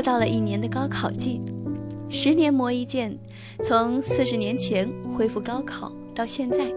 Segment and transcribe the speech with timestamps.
[0.00, 1.42] 又到了一年的高考季，
[2.08, 3.14] 十年磨一剑，
[3.62, 6.72] 从四十年前恢复高考到现在，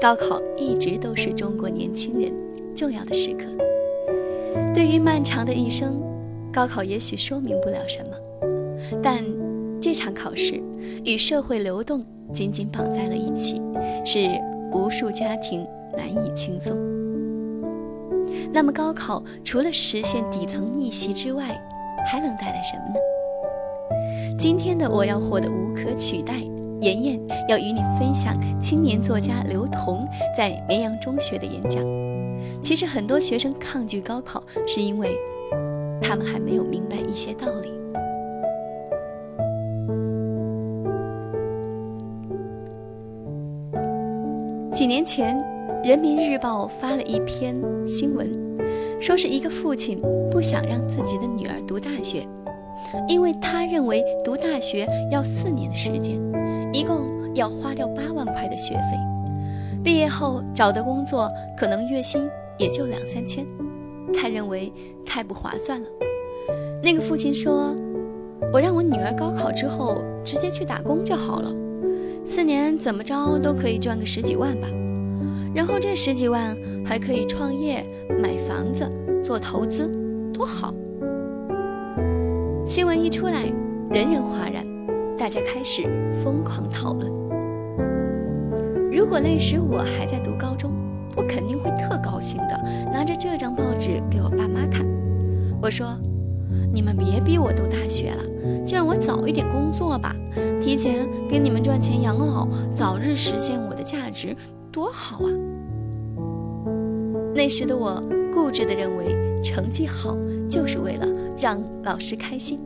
[0.00, 2.34] 高考一直都是中国年轻人
[2.74, 3.44] 重要的时刻。
[4.74, 6.02] 对于漫长的一生，
[6.52, 9.24] 高考也许说明不了什么，但
[9.80, 10.60] 这场考试
[11.04, 13.62] 与社会流动紧紧绑在了一起，
[14.04, 14.28] 是
[14.72, 15.64] 无数家庭
[15.96, 16.76] 难以轻松。
[18.52, 21.56] 那么，高考除了实现底层逆袭之外，
[22.04, 22.96] 还能带来什么呢？
[24.38, 26.34] 今天的我要活得无可取代，
[26.80, 31.82] 妍妍要与你分享青年作家刘同在绵阳中学的演讲。
[32.62, 35.16] 其实很多学生抗拒高考，是因为
[36.00, 37.72] 他们还没有明白一些道理。
[44.72, 45.36] 几年前，
[45.84, 47.54] 《人民日报》发了一篇
[47.86, 48.26] 新闻。
[48.98, 52.26] 说是一个父亲不想让自己的女儿读大学，
[53.06, 56.18] 因为他认为读大学要四年的时间，
[56.72, 58.96] 一共要花掉八万块的学费，
[59.82, 63.46] 毕业后找的工作可能月薪也就两三千，
[64.10, 64.72] 他认为
[65.04, 65.86] 太不划算了。
[66.82, 67.76] 那个父亲说
[68.54, 71.54] ：“我让我女儿高考之后直接去打工就好了，
[72.24, 74.66] 四年怎么着都可以赚个十几万吧。”
[75.54, 77.86] 然后这十几万还可以创业、
[78.20, 78.90] 买房子、
[79.22, 79.88] 做投资，
[80.32, 80.74] 多好！
[82.66, 83.44] 新闻一出来，
[83.90, 84.66] 人人哗然，
[85.16, 85.82] 大家开始
[86.22, 87.12] 疯狂讨论。
[88.90, 90.72] 如果那时我还在读高中，
[91.16, 92.60] 我肯定会特高兴的，
[92.92, 94.84] 拿着这张报纸给我爸妈看。
[95.62, 95.96] 我说
[96.72, 100.14] ：“你们别逼我读大学了，就让我早一点工作吧，
[100.60, 104.34] 提前给你们赚钱养老，早日实现我的价值。”
[104.74, 105.30] 多好啊！
[107.32, 108.02] 那时的我
[108.34, 110.16] 固执地认为，成绩好
[110.48, 111.06] 就是为了
[111.38, 112.58] 让老师开心，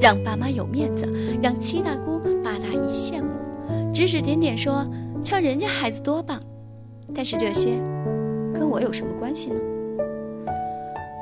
[0.00, 1.06] 让爸妈有面子，
[1.40, 3.28] 让七大姑八大姨羡慕，
[3.92, 4.84] 指指点点说
[5.22, 6.40] 瞧人家孩子多棒。
[7.14, 7.78] 但是这些
[8.52, 9.60] 跟我有什么关系呢？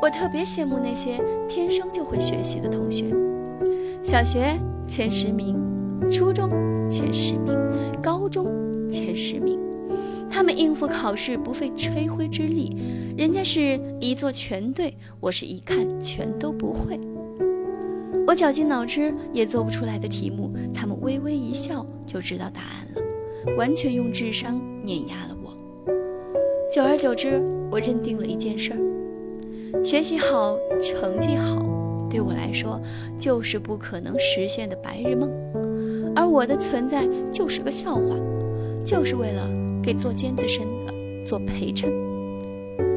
[0.03, 3.15] 我特别羡慕那些天生就会学习的同学，
[4.03, 5.54] 小学前十名，
[6.10, 6.48] 初中
[6.91, 7.54] 前十名，
[8.03, 8.47] 高中
[8.91, 9.60] 前十名。
[10.30, 12.76] 他们应付考试不费吹灰之力，
[13.18, 16.98] 人家是一做全对，我是一看全都不会。
[18.26, 25.52] 我绞尽脑汁也做不出来的题目，他们微微一笑就知道答案了，完全用智商碾压了我。
[26.72, 31.58] 久而久之，我认定了一件事儿：学习好、成绩好，
[32.08, 32.80] 对我来说
[33.18, 35.28] 就是不可能实现的白日梦，
[36.14, 38.16] 而我的存在就是个笑话，
[38.86, 39.59] 就是为了。
[39.82, 40.92] 给做尖子生的
[41.24, 41.91] 做陪衬，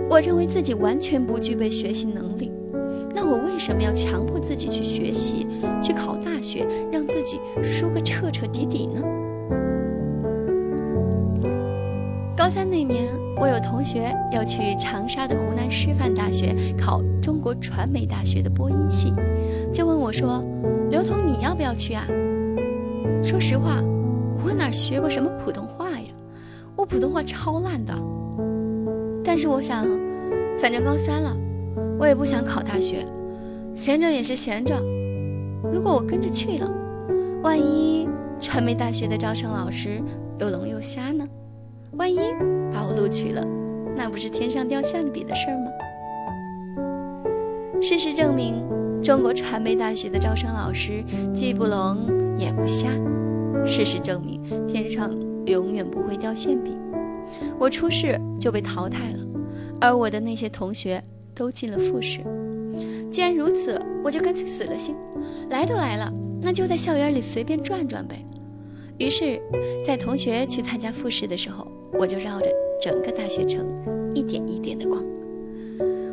[0.09, 2.51] 我认为自己完全不具备学习能力，
[3.13, 5.47] 那我为什么要强迫自己去学习，
[5.81, 9.01] 去考大学，让自己输个彻彻底底呢？
[12.35, 13.05] 高三那年，
[13.39, 19.13] 我有同学要去长沙的湖南师范大学考中国传媒大学的播音系，
[19.71, 20.43] 就问我说
[20.91, 22.05] ：“刘彤，你要不要去啊？”
[23.23, 23.81] 说实话，
[24.43, 25.92] 我哪学过什么普通话？
[26.83, 27.93] 我普通话超烂的，
[29.23, 29.85] 但是我想，
[30.59, 31.33] 反正高三了，
[31.97, 33.07] 我也不想考大学，
[33.73, 34.77] 闲着也是闲着。
[35.71, 36.69] 如果我跟着去了，
[37.41, 38.05] 万一
[38.41, 40.01] 传媒大学的招生老师
[40.39, 41.25] 又聋又瞎呢？
[41.93, 42.19] 万一
[42.69, 43.41] 把我录取了，
[43.95, 45.71] 那不是天上掉馅饼的事儿吗？
[47.81, 48.61] 事实证明，
[49.01, 51.01] 中国传媒大学的招生老师
[51.33, 51.97] 既不聋
[52.37, 52.89] 也不瞎。
[53.65, 55.09] 事实证明，天上。
[55.45, 56.77] 永远不会掉馅饼。
[57.59, 59.19] 我初试就被淘汰了，
[59.81, 62.19] 而我的那些同学都进了复试。
[63.11, 64.95] 既然如此，我就干脆死了心，
[65.49, 66.11] 来都来了，
[66.41, 68.23] 那就在校园里随便转转呗。
[68.97, 69.41] 于是，
[69.85, 71.67] 在同学去参加复试的时候，
[71.99, 72.49] 我就绕着
[72.79, 73.65] 整个大学城
[74.13, 75.03] 一点一点的逛。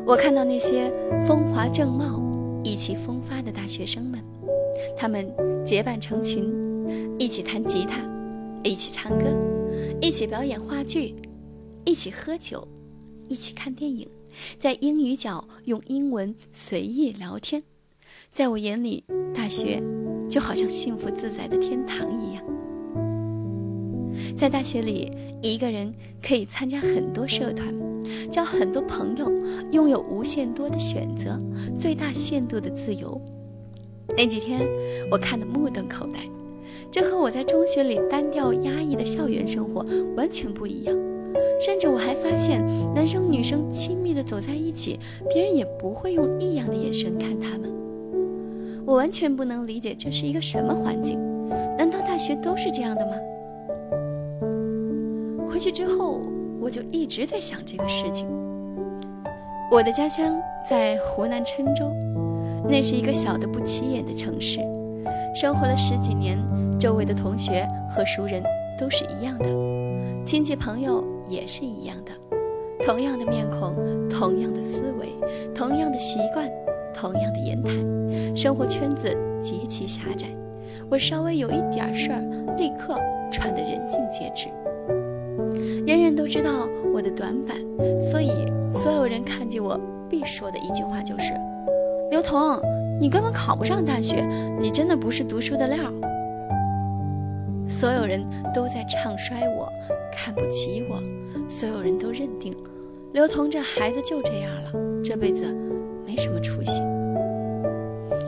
[0.06, 0.90] 我看到那些
[1.26, 2.20] 风华正茂、
[2.64, 4.20] 意气风发的大学生们，
[4.96, 5.30] 他们
[5.64, 6.52] 结伴成群，
[7.18, 7.98] 一起弹吉他。
[8.62, 9.24] 一起唱歌，
[10.02, 11.14] 一起表演话剧，
[11.86, 12.66] 一起喝酒，
[13.26, 14.06] 一起看电影，
[14.58, 17.62] 在英语角用英文随意聊天。
[18.28, 19.02] 在我眼里，
[19.34, 19.82] 大学
[20.28, 22.44] 就好像幸福自在的天堂一样。
[24.36, 25.10] 在大学里，
[25.42, 25.92] 一个人
[26.22, 27.74] 可以参加很多社团，
[28.30, 29.32] 交很多朋友，
[29.72, 31.40] 拥有无限多的选择，
[31.78, 33.18] 最大限度的自由。
[34.16, 34.68] 那几天，
[35.10, 36.20] 我看得目瞪口呆。
[36.90, 40.96] 这和我在中学里单调压抑的校园生活完全不一样，
[41.60, 42.60] 甚至我还发现，
[42.92, 44.98] 男生女生亲密的走在一起，
[45.32, 47.70] 别人也不会用异样的眼神看他们。
[48.84, 51.16] 我完全不能理解这是一个什么环境。
[51.78, 53.12] 难道大学都是这样的吗？
[55.48, 56.20] 回去之后，
[56.60, 58.28] 我就一直在想这个事情。
[59.70, 60.34] 我的家乡
[60.68, 61.92] 在湖南郴州，
[62.68, 64.58] 那是一个小的不起眼的城市。
[65.34, 66.36] 生活了十几年，
[66.80, 68.42] 周围的同学和熟人
[68.78, 69.50] 都是一样的，
[70.24, 72.10] 亲戚朋友也是一样的，
[72.82, 73.76] 同样的面孔，
[74.08, 75.10] 同样的思维，
[75.54, 76.50] 同样的习惯，
[76.94, 77.74] 同样的言谈，
[78.34, 80.26] 生活圈子极其狭窄。
[80.88, 82.98] 我稍微有一点事儿，立刻
[83.30, 84.48] 传得人尽皆知。
[85.86, 87.58] 人人都知道我的短板，
[88.00, 88.30] 所以
[88.70, 89.78] 所有人看见我
[90.08, 91.34] 必说的一句话就是
[92.10, 92.58] ：“刘同。”
[93.00, 94.26] 你根本考不上大学，
[94.60, 95.78] 你真的不是读书的料。
[97.70, 98.20] 所有人
[98.52, 99.72] 都在唱衰我，
[100.12, 101.00] 看不起我，
[101.48, 102.52] 所有人都认定
[103.12, 104.72] 刘同这孩子就这样了，
[105.04, 105.46] 这辈子
[106.04, 106.82] 没什么出息。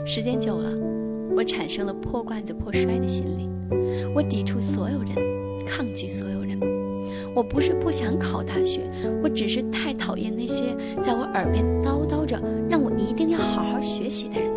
[0.06, 0.70] 时间久了，
[1.36, 3.50] 我产生了破罐子破摔的心理，
[4.14, 5.12] 我抵触所有人，
[5.66, 6.58] 抗拒所有人。
[7.34, 8.82] 我不是不想考大学，
[9.22, 12.40] 我只是太讨厌那些在我耳边叨叨着
[12.70, 14.50] 让我一定要好好学习的人。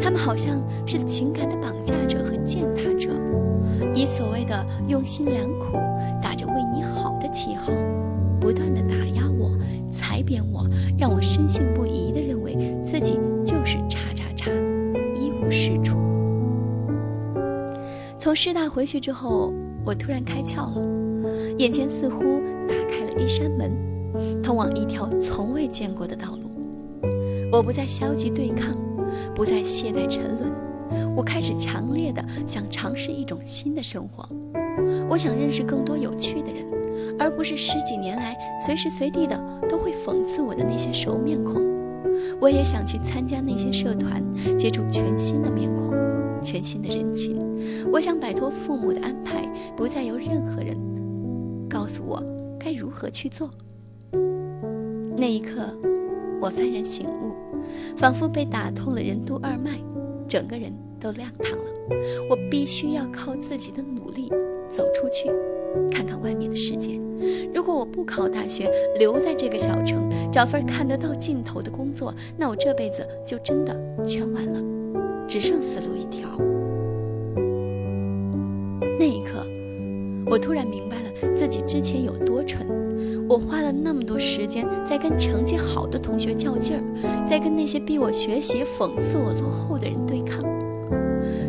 [0.00, 3.10] 他们好像是情感的绑架者和践踏者，
[3.94, 5.78] 以所谓的用心良苦，
[6.20, 7.72] 打着为你好的旗号，
[8.40, 9.50] 不断的打压我、
[9.90, 10.66] 踩扁我，
[10.98, 14.50] 让我深信不疑的认为自己就是叉叉叉，
[15.14, 15.96] 一无是处。
[18.18, 19.52] 从师大回去之后，
[19.84, 20.82] 我突然开窍了，
[21.58, 23.72] 眼前似乎打开了一扇门，
[24.42, 26.50] 通往一条从未见过的道路。
[27.52, 28.76] 我不再消极对抗。
[29.32, 30.52] 不再懈怠沉沦，
[31.16, 34.28] 我开始强烈的想尝试一种新的生活。
[35.08, 36.66] 我想认识更多有趣的人，
[37.18, 39.36] 而不是十几年来随时随地的
[39.68, 41.62] 都会讽刺我的那些熟面孔。
[42.40, 44.22] 我也想去参加那些社团，
[44.58, 45.92] 接触全新的面孔、
[46.42, 47.38] 全新的人群。
[47.92, 50.76] 我想摆脱父母的安排，不再由任何人
[51.68, 52.22] 告诉我
[52.58, 53.50] 该如何去做。
[55.16, 55.72] 那一刻，
[56.40, 57.32] 我幡然醒悟。
[57.96, 59.80] 仿佛被打通了任督二脉，
[60.34, 61.64] 整个人都亮堂了。
[62.28, 64.28] 我必须要靠自己的努力
[64.68, 65.30] 走出去，
[65.92, 66.98] 看看外面的世界。
[67.54, 74.60] 如果我不考大学，留在这个小城，找份看得到尽头的工作，那我这辈子就真的全完了，
[75.28, 76.28] 只剩死路一条。
[78.98, 79.46] 那一刻，
[80.26, 82.66] 我突然明白了自己之前有多蠢。
[83.28, 86.82] 我花了那么多时间在跟成绩好的同学较劲儿，
[87.28, 90.44] 在跟那些逼我学习、讽刺我落后的人对抗。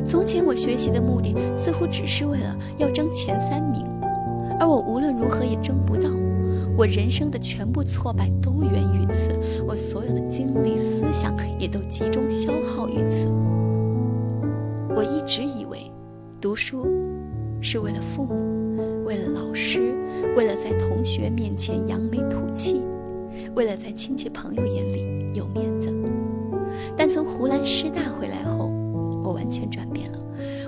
[0.07, 3.85] 从前我学习的目的似乎只是为了要争前三名，
[4.59, 6.09] 而我无论如何也争不到。
[6.77, 9.31] 我人生的全部挫败都源于此，
[9.65, 13.29] 我所有的精力、思想也都集中消耗于此。
[14.95, 15.91] 我一直以为，
[16.41, 16.85] 读书
[17.61, 19.94] 是为了父母，为了老师。
[20.35, 22.81] 为了在同学面前扬眉吐气，
[23.55, 25.89] 为了在亲戚朋友眼里有面子，
[26.97, 28.69] 但从湖南师大回来后，
[29.23, 30.19] 我完全转变了。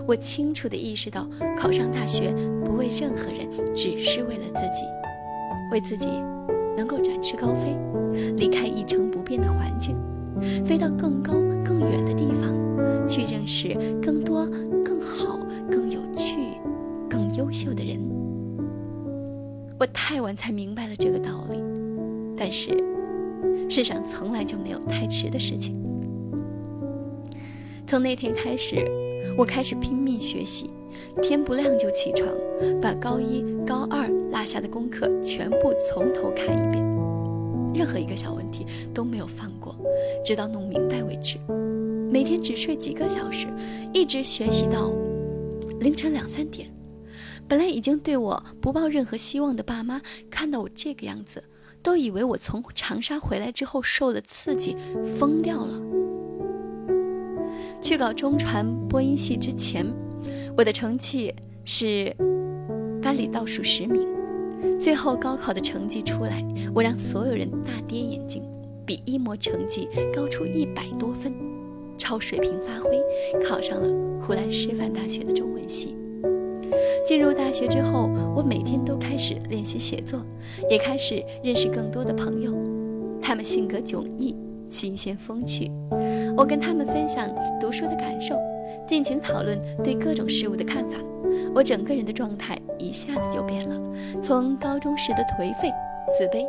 [0.05, 1.27] 我清楚地意识到，
[1.57, 2.33] 考上大学
[2.63, 4.85] 不为任何人，只是为了自己，
[5.71, 6.07] 为自己
[6.77, 7.75] 能够展翅高飞，
[8.37, 9.97] 离开一成不变的环境，
[10.65, 11.33] 飞到更高
[11.65, 14.45] 更远的地方，去认识更多
[14.85, 16.37] 更好、更有趣、
[17.09, 18.16] 更优秀的人。
[19.79, 21.61] 我太晚才明白了这个道理，
[22.35, 22.71] 但是
[23.69, 25.75] 世上从来就没有太迟的事情。
[27.85, 28.83] 从那天开始，
[29.37, 30.71] 我开始拼命学习，
[31.21, 32.27] 天不亮就起床，
[32.81, 36.83] 把高一、高二落下的功课全部从头看一遍，
[37.75, 38.65] 任何一个小问题
[38.95, 39.75] 都没有放过，
[40.25, 41.37] 直到弄明白为止。
[42.11, 43.45] 每天只睡几个小时，
[43.93, 44.91] 一直学习到
[45.81, 46.67] 凌晨两三点。
[47.47, 51.43] 本来已经对我不抱任何希望的爸妈，看到我这个样子，
[51.81, 54.75] 都以为我从长沙回来之后受了刺激，
[55.17, 55.81] 疯掉了。
[57.81, 59.85] 去搞中传播音系之前，
[60.57, 62.13] 我的成绩是
[63.01, 64.05] 班里倒数十名。
[64.79, 68.43] 最后高考的成绩出来，我让所有人大跌眼镜，
[68.85, 71.33] 比一模成绩高出一百多分，
[71.97, 72.99] 超水平发挥，
[73.47, 73.87] 考上了
[74.19, 75.95] 湖南师范大学的中文系。
[77.05, 80.19] 进入大学之后，我每天都开始练习写作，
[80.69, 82.51] 也开始认识更多的朋友。
[83.21, 84.35] 他们性格迥异，
[84.69, 85.71] 新鲜风趣。
[86.35, 87.29] 我跟他们分享
[87.59, 88.35] 读书的感受，
[88.87, 90.97] 尽情讨论对各种事物的看法。
[91.53, 93.75] 我整个人的状态一下子就变了，
[94.21, 95.71] 从高中时的颓废、
[96.17, 96.45] 自卑、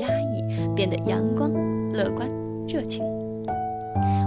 [0.00, 1.52] 压抑，变得阳光、
[1.92, 2.28] 乐观、
[2.68, 3.04] 热情。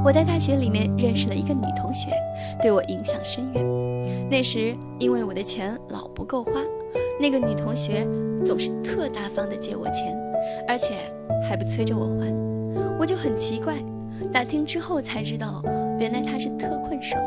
[0.04, 2.10] 我在大学里面认识了一个女同学，
[2.62, 3.75] 对我影响深远。
[4.30, 6.52] 那时因为我的钱老不够花，
[7.20, 8.06] 那个女同学
[8.44, 10.18] 总是特大方的借我钱，
[10.68, 10.96] 而且
[11.48, 12.34] 还不催着我还，
[13.00, 13.76] 我就很奇怪。
[14.34, 15.62] 打听之后才知道，
[16.00, 17.22] 原来她是特困生，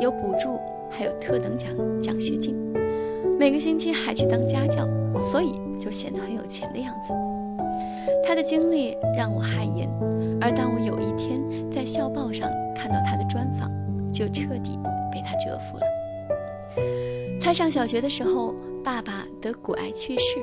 [0.00, 0.58] 有补助，
[0.90, 2.56] 还有特等奖奖学金，
[3.38, 4.88] 每个星期还去当家教，
[5.18, 7.12] 所以就显得很有钱的样子。
[8.26, 9.88] 她的经历让我汗颜，
[10.40, 11.40] 而当我有一天
[11.70, 13.70] 在校报上看到她的专访，
[14.12, 14.78] 就彻底
[15.12, 15.84] 被她折服了。
[17.50, 18.54] 他上小学的时候，
[18.84, 20.38] 爸爸得骨癌去世，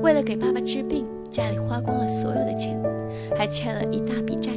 [0.00, 2.80] 为了给爸爸治病，家里花光了所有的钱，
[3.36, 4.52] 还欠了一大笔债。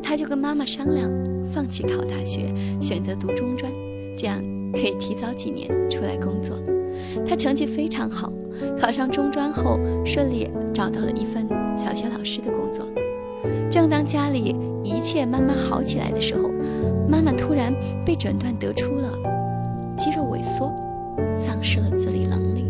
[0.00, 1.10] 他就跟妈妈商量，
[1.52, 3.72] 放弃考大学，选择读中专，
[4.16, 4.40] 这样
[4.72, 6.56] 可以提早几年出来工作。
[7.26, 8.32] 他成绩非常好，
[8.80, 12.86] 考上中专后顺利找到了一份小学老师的工作。
[13.68, 16.50] 正当家里一切慢慢好起来的时候，
[17.08, 17.74] 妈妈突然
[18.06, 19.10] 被诊断得出了
[19.96, 20.72] 肌肉萎缩，
[21.64, 22.64] 失了自理能力。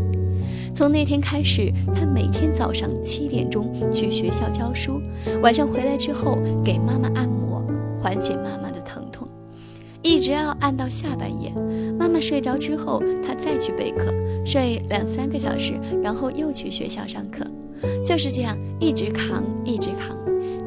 [0.74, 5.02] 从那天开始，他每天早上七点钟去学校教书，
[5.42, 7.62] 晚上回来之后给妈妈按摩，
[8.00, 9.28] 缓解妈妈的疼痛，
[10.02, 11.52] 一直要按到下半夜。
[11.98, 14.12] 妈妈睡着之后，他再去备课，
[14.44, 17.44] 睡两三个小时，然后又去学校上课，
[18.04, 20.16] 就是这样一直扛，一直扛，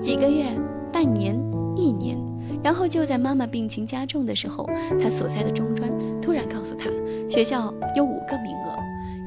[0.02, 0.46] 几个月、
[0.94, 1.38] 半年、
[1.76, 2.18] 一年，
[2.64, 4.68] 然后就在妈妈病情加重的时候，
[5.02, 6.90] 他所在的中专突然告诉他，
[7.30, 8.78] 学校有五个名额。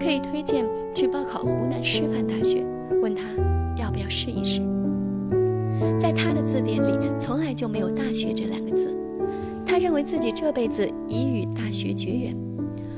[0.02, 2.64] 可以推荐去报考湖南师范大学，
[3.02, 3.22] 问他
[3.76, 4.62] 要不要试一试。
[6.00, 8.96] 在他的字典里从来就没有“大学”这两个字，
[9.66, 12.34] 他认为自己这辈子已与大学绝缘，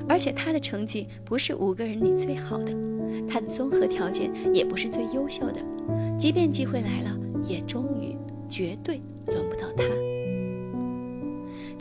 [0.08, 2.72] 而且他的成绩不是五个人里最好的，
[3.28, 5.60] 他的综合条件也不是最优秀的，
[6.16, 8.16] 即便机会来了，也终于
[8.48, 9.82] 绝对轮不到他。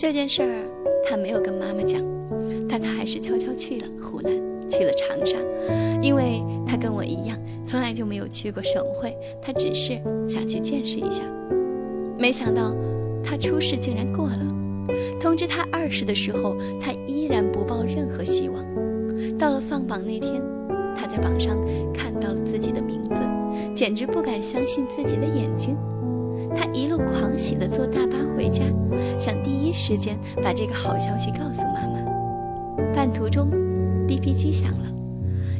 [0.01, 0.49] 这件事儿
[1.07, 2.01] 他没有跟妈妈讲，
[2.67, 4.31] 但他还是悄悄去了湖南。
[4.67, 5.37] 去了长沙，
[6.01, 11.21] 因为他跟我一样，从来就没有去过省会，他只是想去见识一下。
[12.17, 12.73] 没想到
[13.23, 14.39] 他初试竟然过了，
[15.19, 18.65] 通知他二试的时候，他依然不抱任何希望。
[19.37, 20.41] 到了放榜那天，
[20.95, 21.55] 他在榜上
[21.93, 23.21] 看到了自己的名字，
[23.75, 25.77] 简直不敢相信自己的眼睛。
[26.55, 28.63] 他一路狂喜地坐大巴回家，
[29.19, 32.93] 想第一时间把这个好消息告诉妈妈。
[32.93, 33.49] 半途中。
[34.07, 34.91] BP 机响了，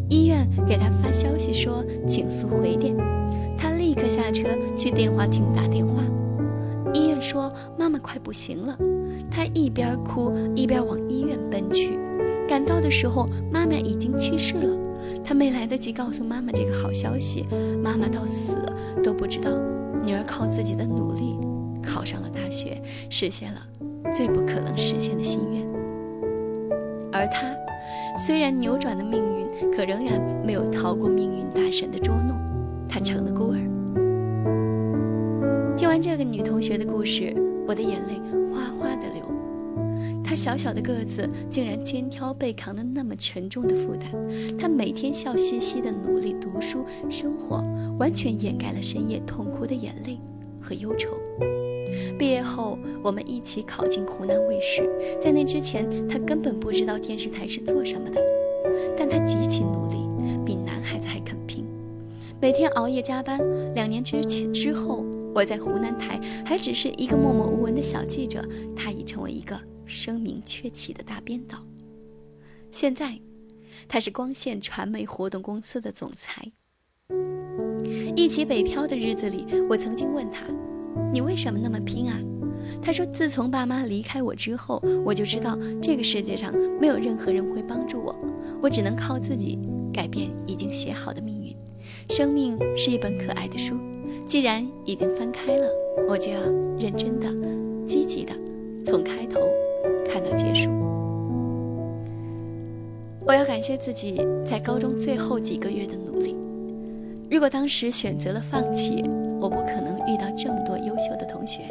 [0.10, 2.93] 医院给他发消息说请速回电，
[3.57, 4.43] 他立刻下车
[4.75, 6.03] 去电话亭打电话。
[6.93, 8.77] 医院说妈妈快不行了，
[9.29, 11.98] 他一边哭一边往医院奔去。
[12.45, 14.77] 赶到的时候，妈妈已经去世了。
[15.24, 17.45] 他没来得及告诉妈妈这个好消息，
[17.81, 18.57] 妈妈到死
[19.01, 19.50] 都不知道
[20.03, 21.38] 女儿靠自己的努力
[21.81, 23.62] 考上了大学，实现了
[24.12, 25.65] 最不可能实现的心愿，
[27.12, 27.55] 而他。
[28.17, 32.38] 虽然扭转了命运，可仍然没有逃过命运大神的捉弄，
[32.89, 33.58] 他成了孤儿。
[35.77, 37.34] 听完这个女同学的故事，
[37.67, 38.20] 我的眼泪
[38.53, 39.31] 哗哗的流。
[40.32, 44.10] 他小小的个子，竟然肩挑背扛的那么沉重的负担。
[44.58, 47.62] 他每天笑嘻嘻的努力读书生活，
[48.00, 50.18] 完全掩盖了深夜痛哭的眼泪
[50.62, 51.10] 和忧愁。
[52.18, 54.90] 毕业后，我们一起考进湖南卫视。
[55.20, 58.22] 在那之前，他根本不知道电视台是做什么的。
[58.98, 59.98] 但他极其努力，
[60.46, 61.66] 比男孩子还肯拼，
[62.40, 63.38] 每天熬夜加班。
[63.74, 65.04] 两年之前之后，
[65.36, 68.42] 我在湖南台还只是一个默默无闻的小记者，
[68.74, 69.60] 他已成为一个
[69.91, 71.57] 声名鹊起的大编导。
[72.71, 73.19] 现在，
[73.88, 76.51] 他是光线传媒活动公司的总裁。
[78.15, 80.45] 一起北漂的日子里，我曾经问他。
[81.12, 82.17] 你为什么那么拼啊？
[82.81, 88.15] 他说：“自从爸妈离开我之后，我就知道这个世界上没有任何人会帮助我，
[88.62, 89.60] 我只能靠自己
[89.93, 91.55] 改变已经写好的命运。
[92.10, 93.75] 生命是一本可爱的书，
[94.25, 95.67] 既然已经翻开了，
[96.07, 96.39] 我就要
[96.79, 97.27] 认真的、
[97.86, 98.33] 积极的
[98.86, 99.41] 从开头
[100.12, 100.70] 看到结束。
[103.25, 106.36] 我要感谢自己在高中最后几个月的努力，
[107.30, 109.03] 如果当时选择了放弃。”
[109.41, 111.62] 我不可能遇到这么多优秀的同学，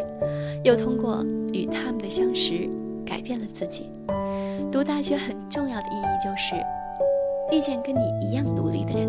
[0.64, 2.68] 又通过与他们的相识
[3.06, 3.88] 改变了自己。
[4.72, 6.56] 读大学很重要的意义就是
[7.56, 9.08] 遇见跟你一样努力的人，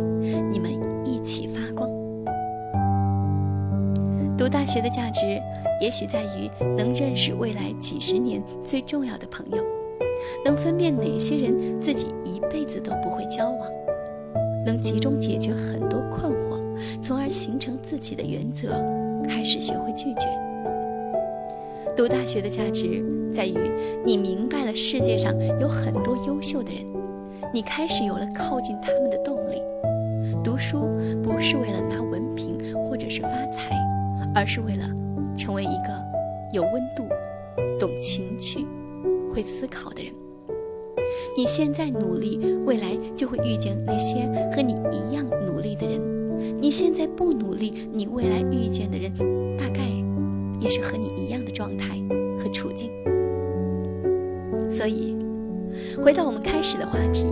[0.54, 0.72] 你们
[1.04, 1.90] 一起发光。
[4.38, 5.42] 读大学的价值
[5.82, 6.48] 也许在于
[6.78, 9.58] 能认识未来几十年最重要的朋友，
[10.46, 13.68] 能分辨哪些人自己一辈子都不会交往，
[14.64, 16.62] 能集中解决很多困惑。
[17.02, 18.80] 从而形成自己的原则，
[19.28, 20.28] 开始学会拒绝。
[21.98, 23.56] 读大学的价值在于
[24.06, 26.86] 你明白了世界上有很多优秀的人，
[27.52, 29.60] 你开始有了靠近他们的动力。
[30.44, 30.88] 读书
[31.24, 33.76] 不是为了拿文凭或者是发财，
[34.36, 34.86] 而是为了
[35.38, 36.04] 成为一个
[36.52, 37.08] 有温度、
[37.80, 38.66] 懂情趣、
[39.34, 40.14] 会思考的人。
[41.38, 46.00] 你现在努力，未来就会遇见那些和你一样努力的人。
[46.60, 49.12] 你现在不努力，你未来遇见的人，
[49.58, 49.82] 大概
[50.60, 52.00] 也是和你一样的状态
[52.40, 52.90] 和处境。
[54.70, 55.18] 所以，
[56.02, 57.26] 回到我们开始的话题，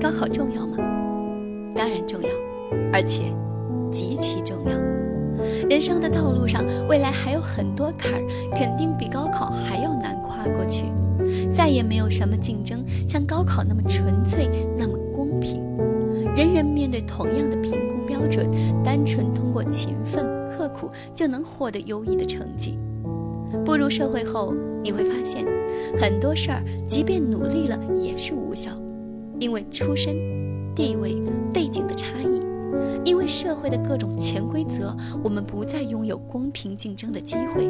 [0.00, 0.76] 高考重要吗？
[1.74, 2.28] 当然重要，
[2.92, 3.24] 而且
[3.90, 4.72] 极其重要。
[5.68, 8.22] 人生的道路上，未来还有很多坎儿，
[8.54, 10.84] 肯定比高考还要难跨过去。
[11.54, 15.62] 再也没有什么竞争像高考那么纯粹，那么公平。
[16.34, 18.48] 人人面对同样的评估标准，
[18.82, 22.78] 单纯通过勤奋刻苦就能获得优异的成绩。
[23.64, 25.44] 步入社会后，你会发现，
[25.98, 28.70] 很多事儿即便努力了也是无效，
[29.38, 30.16] 因为出身、
[30.74, 31.16] 地位、
[31.52, 32.40] 背景的差异，
[33.04, 37.68] 因为社会的各种潜规则，我们不再拥有公平竞争的机会。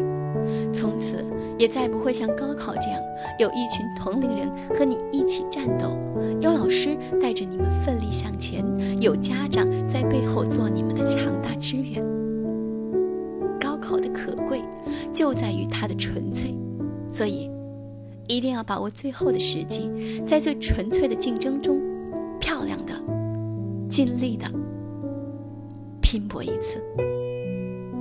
[0.73, 1.25] 从此
[1.59, 3.01] 也再不会像高考这样，
[3.39, 5.97] 有一群同龄人和你一起战斗，
[6.41, 8.65] 有老师带着你们奋力向前，
[9.01, 12.03] 有家长在背后做你们的强大支援。
[13.61, 14.63] 高考的可贵
[15.13, 16.55] 就在于它的纯粹，
[17.11, 17.51] 所以
[18.27, 19.91] 一定要把握最后的时机，
[20.27, 21.81] 在最纯粹的竞争中，
[22.41, 22.93] 漂亮的、
[23.89, 24.47] 尽力的
[26.13, 26.79] 拼搏一次。